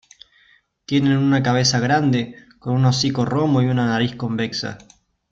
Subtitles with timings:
[0.85, 4.79] Tienen una cabeza grande, con un hocico romo y una nariz convexa.